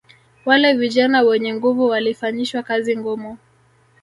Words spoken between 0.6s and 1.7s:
vijana wenye